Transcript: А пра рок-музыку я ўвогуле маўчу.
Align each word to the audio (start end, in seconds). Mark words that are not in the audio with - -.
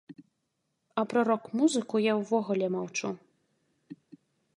А 1.01 1.03
пра 1.11 1.21
рок-музыку 1.27 1.95
я 2.03 2.13
ўвогуле 2.21 2.67
маўчу. 2.77 3.13